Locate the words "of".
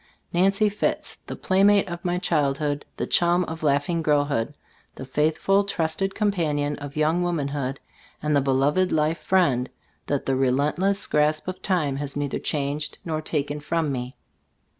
1.87-2.03, 3.43-3.61, 6.77-6.95, 11.47-11.61